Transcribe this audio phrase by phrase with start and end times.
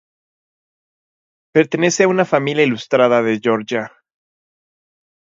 [1.53, 3.91] Pertenece a una familia ilustrada de Georgia.